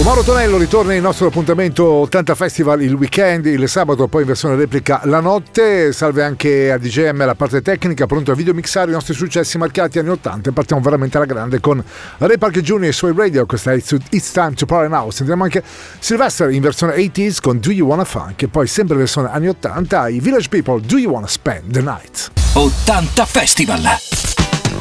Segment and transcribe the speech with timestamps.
[0.00, 4.28] Con Mauro Tonello ritorna il nostro appuntamento 80 Festival il weekend, il sabato, poi in
[4.28, 5.92] versione replica la notte.
[5.92, 10.08] Salve anche a DJM la parte tecnica, pronto a videomixare i nostri successi marcati anni
[10.08, 11.84] 80 e partiamo veramente alla grande con
[12.16, 12.84] Ray Parker Jr.
[12.84, 15.10] e suoi radio, questa è It's Time to Party Now.
[15.10, 15.62] Sentiamo anche
[15.98, 19.48] Sylvester in versione 80s con Do You Wanna Funk e poi sempre in versione anni
[19.48, 22.30] 80 i Village People Do You Wanna Spend the Night.
[22.54, 23.82] 80 Festival.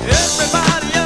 [0.05, 0.98] Everybody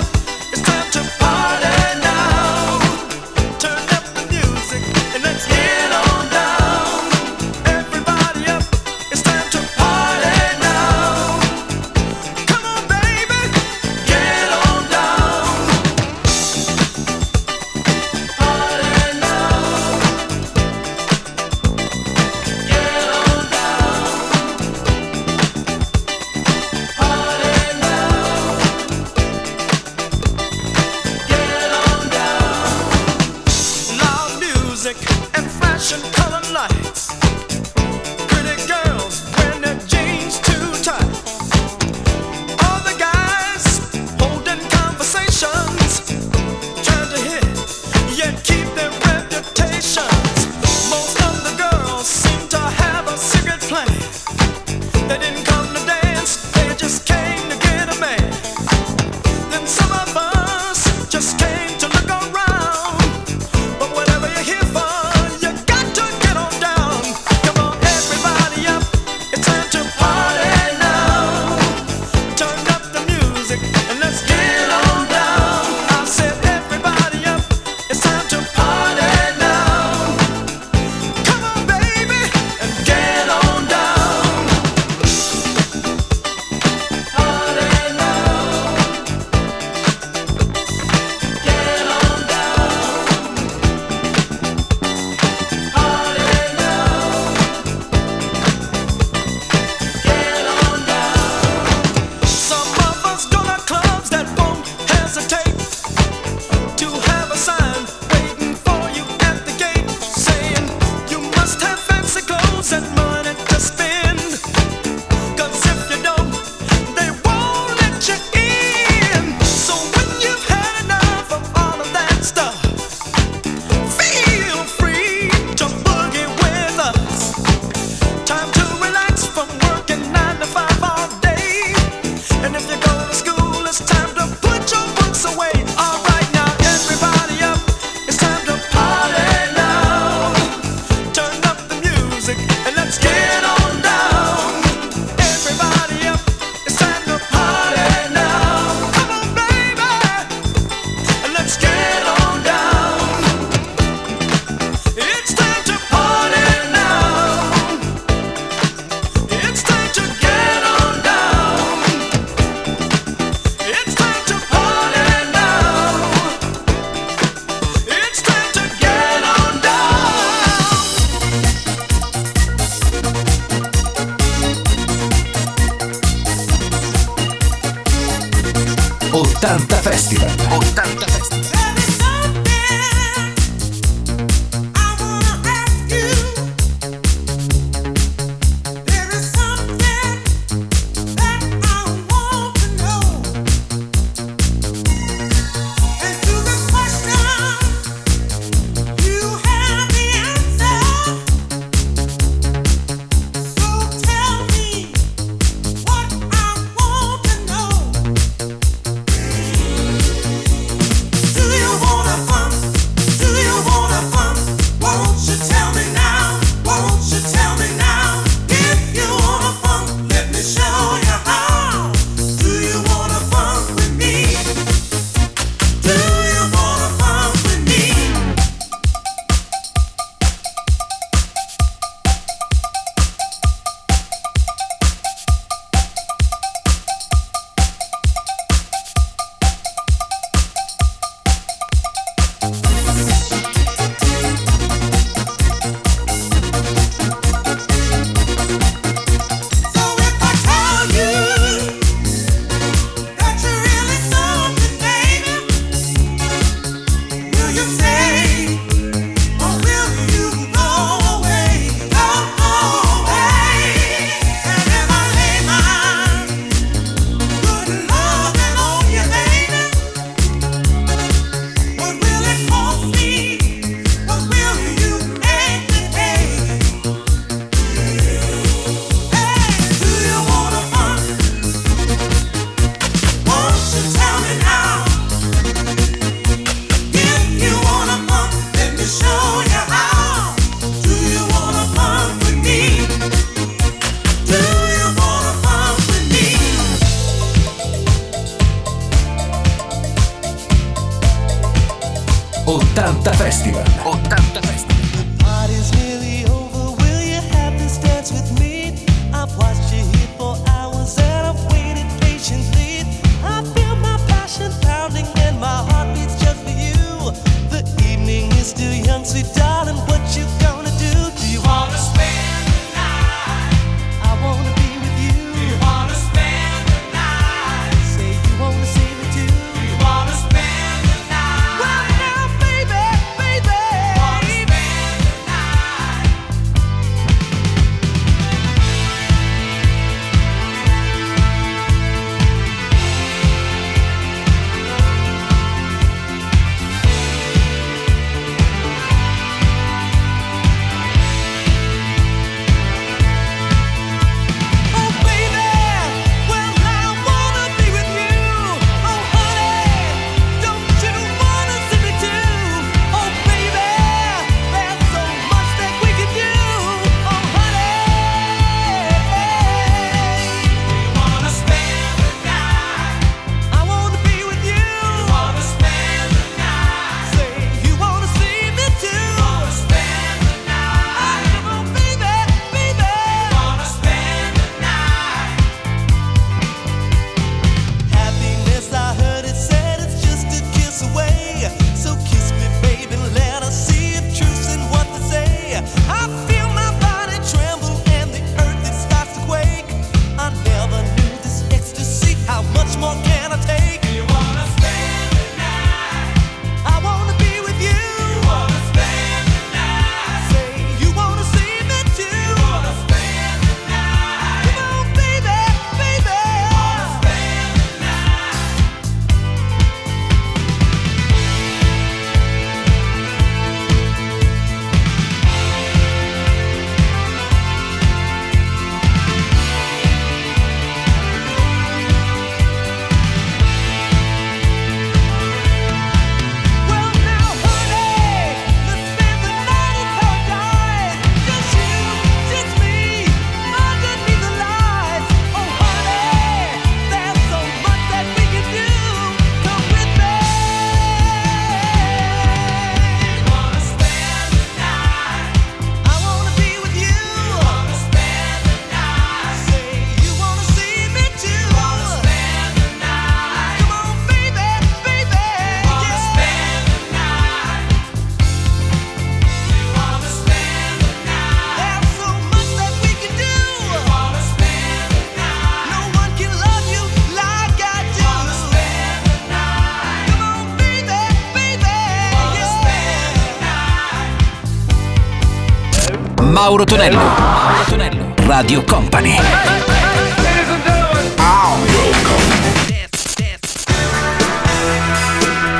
[486.33, 486.97] Mauro Tonello.
[486.97, 488.13] Mauro Tonello.
[488.25, 489.15] Radio Company.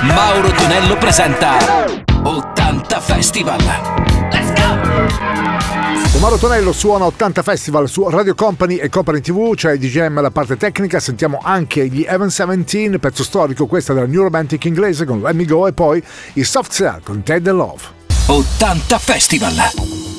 [0.02, 1.58] Mauro Tonello presenta
[2.24, 3.64] 80 Festival.
[4.32, 6.20] Let's go!
[6.20, 10.32] Mauro Tonello suona 80 Festival su Radio Company e Company TV, c'è cioè DGM la
[10.32, 15.22] parte tecnica, sentiamo anche gli Evan 17, pezzo storico questa della New Romantic inglese con
[15.22, 16.04] Let Me Go e poi
[16.34, 17.84] i Soft Cell con Ted and Love.
[18.26, 20.13] 80 Festival.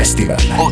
[0.00, 0.69] Festival.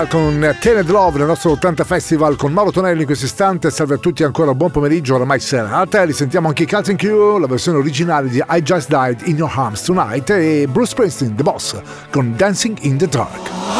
[0.00, 3.70] Sia con Tened Love nel nostro 80 Festival con Mauro Tonelli in questo istante.
[3.70, 6.04] Salve a tutti ancora, buon pomeriggio, oramai serata.
[6.04, 10.30] Risentiamo anche Cat Q, la versione originale di I Just Died in Your Arms Tonight
[10.30, 11.80] e Bruce Springsteen, The Boss,
[12.10, 13.79] con Dancing in the Dark.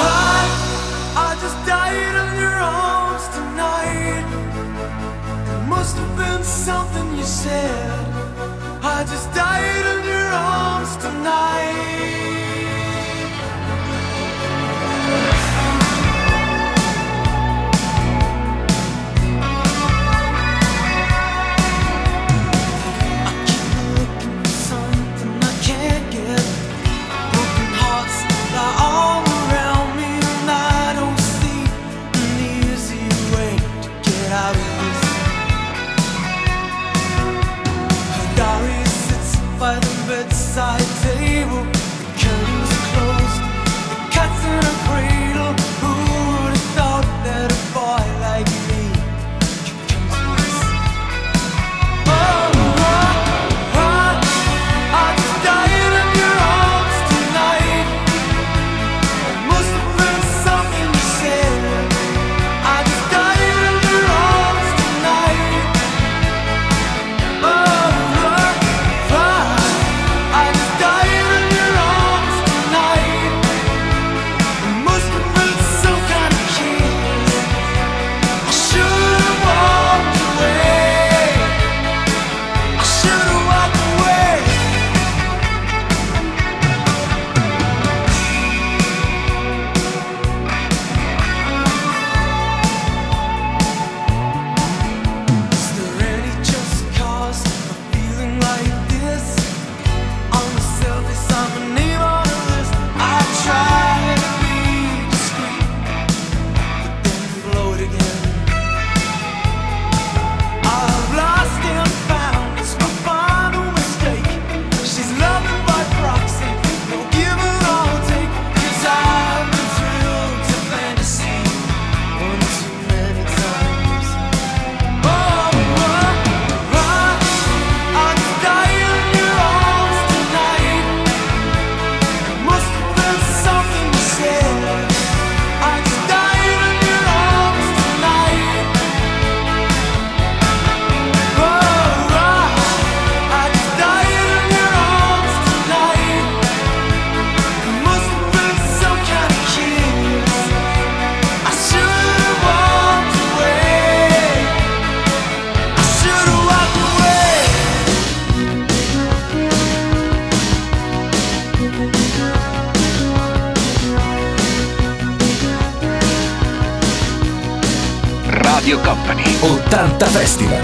[170.00, 170.60] 80 Festival.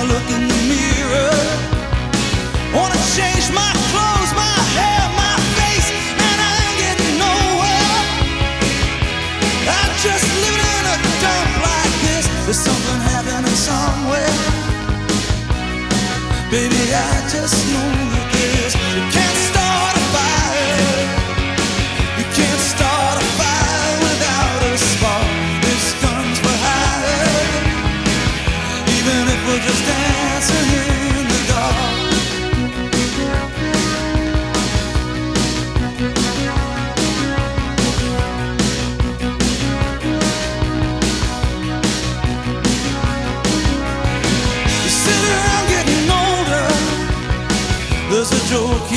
[0.00, 1.36] I look in the mirror.
[2.72, 5.88] Wanna change my clothes, my hair, my face,
[6.24, 8.00] and I ain't getting nowhere.
[9.76, 12.24] I'm just in a dump like this.
[12.46, 14.36] There's something happening somewhere.
[16.48, 18.72] Baby, I just know that this.
[18.96, 19.29] You can't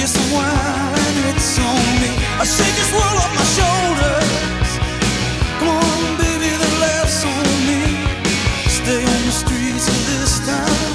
[0.04, 2.12] and it's on me.
[2.36, 4.70] I shake this world off my shoulders.
[5.60, 8.04] Come on, baby, the laughs on me.
[8.68, 10.92] Stay on the streets of this town,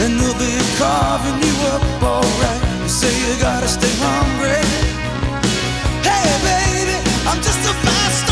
[0.00, 2.88] and they'll be carving you up alright.
[2.88, 4.64] Say you gotta stay hungry.
[6.08, 6.96] Hey, baby,
[7.28, 8.31] I'm just a fast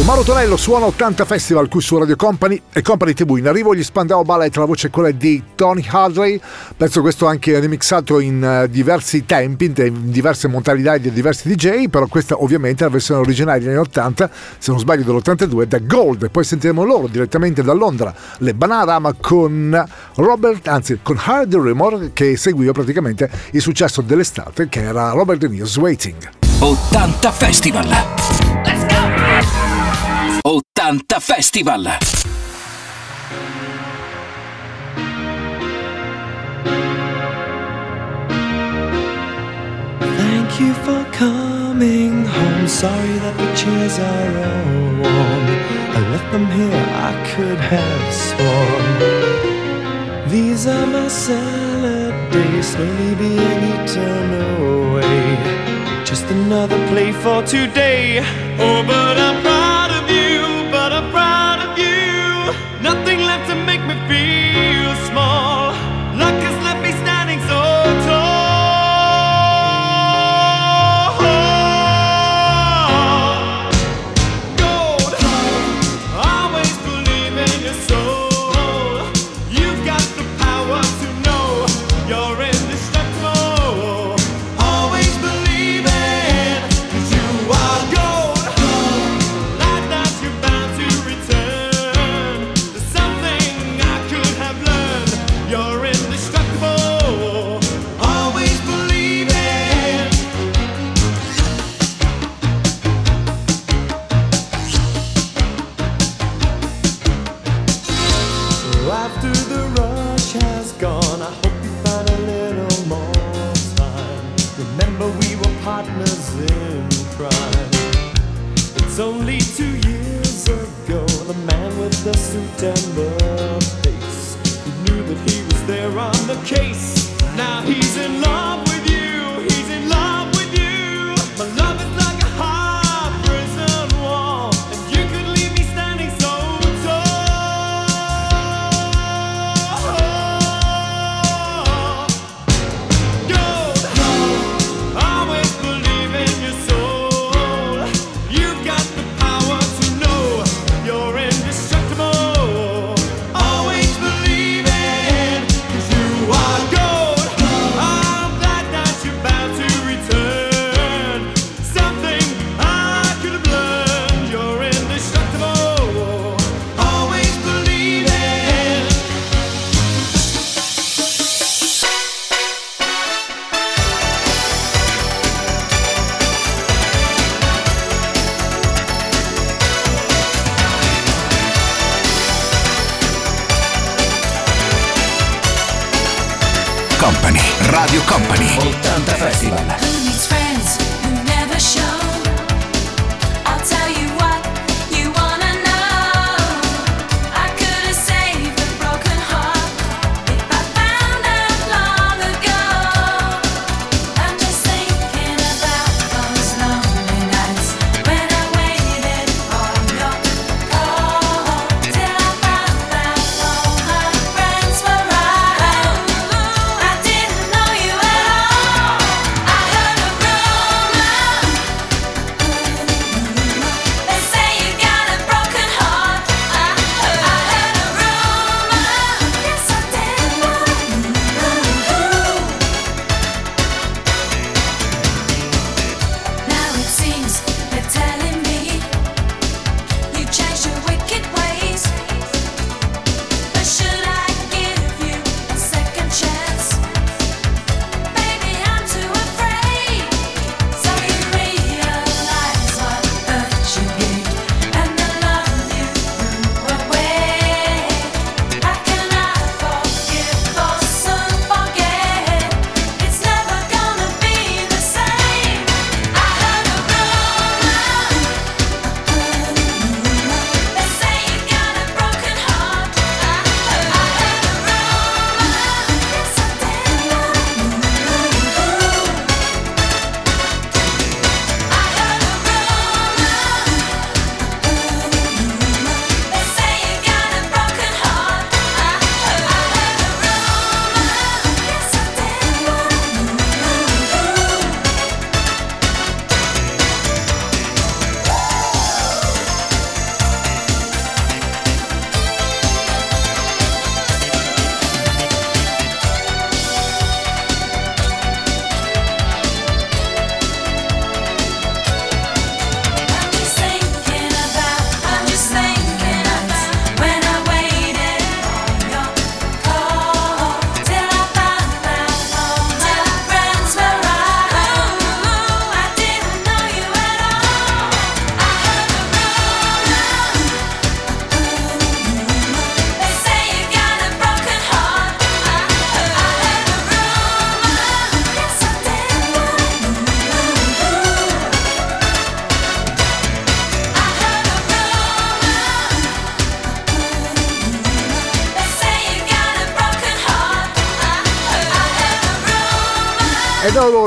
[0.00, 3.36] Mauro Tonello suona 80 Festival qui su Radio Company e Company TV.
[3.36, 6.40] In arrivo gli Spandau Ballet, la voce è quella di Tony Hadley.
[6.76, 11.46] Penso questo anche remixato in eh, diversi tempi, in te- in diverse modalità di diversi
[11.46, 15.64] DJ, però questa ovviamente è la versione originale degli anni 80, se non sbaglio dell'82,
[15.64, 16.30] da Gold.
[16.30, 22.36] Poi sentiremo loro direttamente da Londra, le Banarama con Robert, anzi con Hard Rumor che
[22.36, 26.28] seguiva praticamente il successo dell'estate che era Robert De Niro's Waiting.
[26.58, 28.81] 80 Festival.
[30.44, 31.84] 80 Festival.
[40.00, 42.66] Thank you for coming home.
[42.66, 45.46] Sorry that the chairs are all warm.
[45.94, 49.22] I left them here, I could have sworn.
[50.28, 56.04] These are my salad days, slowly being eaten away.
[56.04, 58.20] Just another play for today.
[58.58, 59.61] Oh, but I'm proud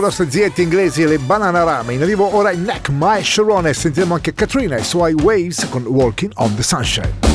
[0.05, 1.91] la sua zietta inglese le Banana Rama.
[1.91, 5.67] In arrivo ora in Neck, Mike Sharon e sentiremo anche Katrina e i suoi Waves
[5.69, 7.34] con Walking on the Sunshine.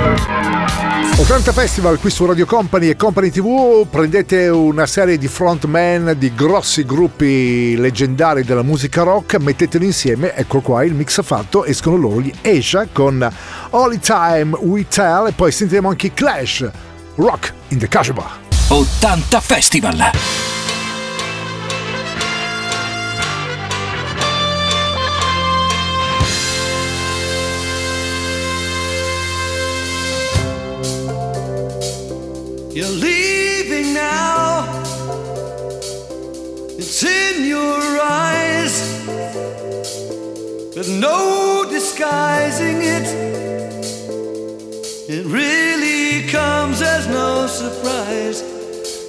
[1.21, 6.33] 80 Festival qui su Radio Company e Company TV prendete una serie di frontman di
[6.33, 12.21] grossi gruppi leggendari della musica rock, metteteli insieme, ecco qua il mix fatto, escono loro
[12.21, 13.21] gli Asia con
[13.69, 16.67] All the Time We Tell e poi sentiremo anche Clash,
[17.15, 18.27] Rock in the Kashba.
[18.69, 20.60] 80 Festival.
[32.73, 34.65] You're leaving now.
[36.77, 39.05] It's in your eyes.
[40.73, 43.07] With no disguising it.
[45.09, 48.39] It really comes as no surprise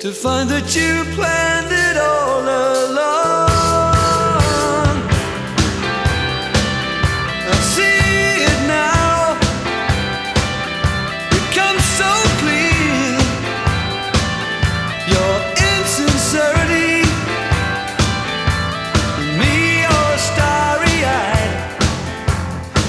[0.01, 3.52] to find that you planned it all along.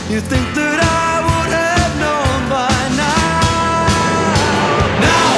[0.10, 3.88] You think that I would have known by now?
[5.00, 5.32] Now,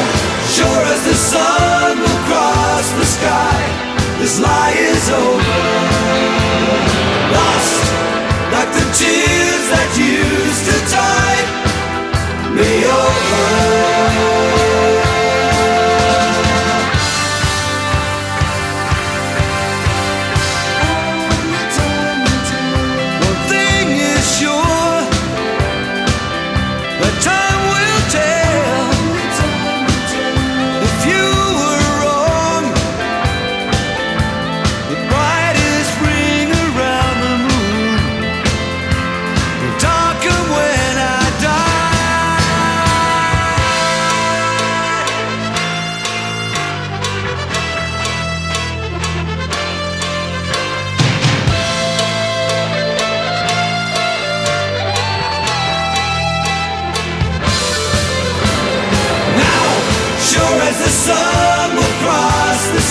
[0.52, 3.62] sure as the sun will cross the sky,
[4.20, 5.62] this lie is over.
[7.38, 7.78] Lost
[8.52, 11.48] like the tears that used to tide
[12.58, 13.15] me over.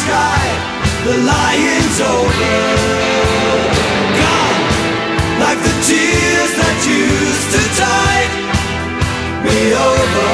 [0.04, 0.44] Sky,
[1.06, 2.56] the lion's over.
[4.20, 4.64] Gone,
[5.42, 8.32] like the tears that used to tide
[9.44, 9.58] me
[9.90, 10.32] over.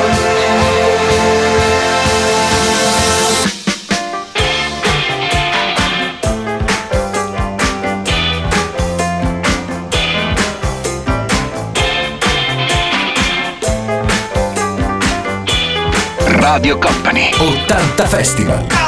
[16.43, 17.31] Radio Company.
[17.39, 18.80] 80 Festival.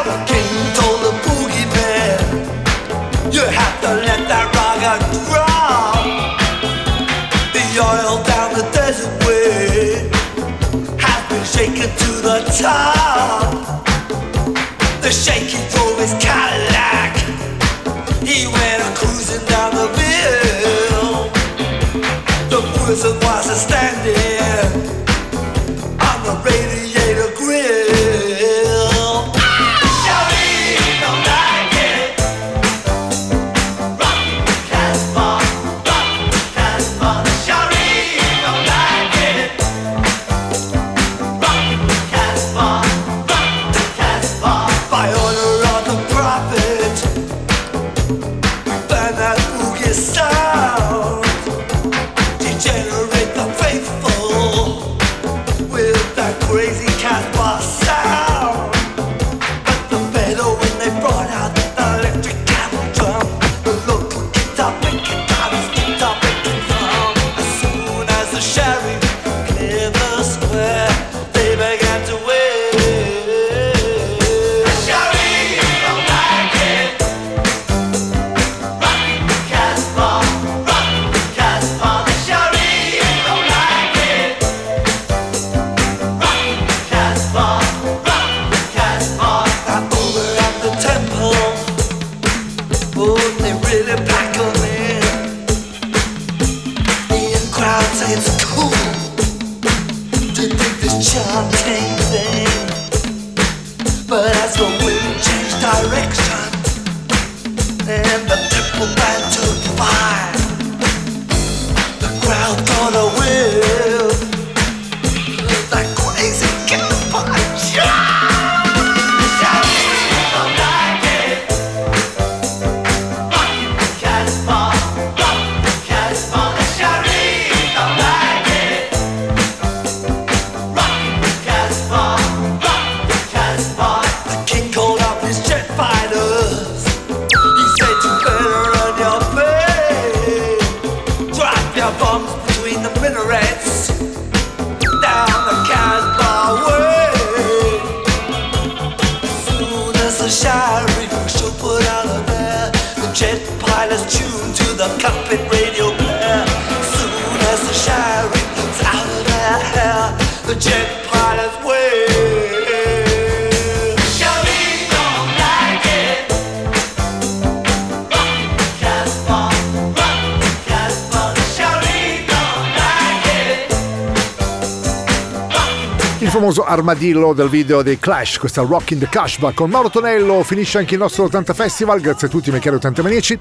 [176.72, 180.94] Armadillo del video dei Clash, questa Rock in the Cashback con Mauro Tonello, finisce anche
[180.94, 183.38] il nostro 80 Festival, grazie a tutti miei cari 80 maniaci.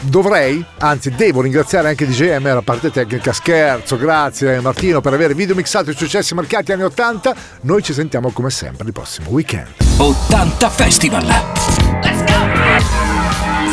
[0.00, 5.54] Dovrei, anzi devo ringraziare anche DJM la parte tecnica, scherzo, grazie Martino per aver video
[5.54, 9.68] mixato i successi marcati anni 80, noi ci sentiamo come sempre il prossimo weekend.
[9.98, 11.24] 80 Festival.
[11.24, 13.22] Let's go!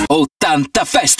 [0.07, 1.17] 80 Festival.